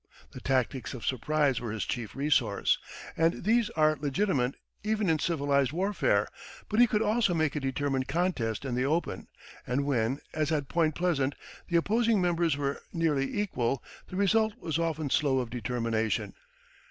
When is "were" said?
1.61-1.71, 12.57-12.81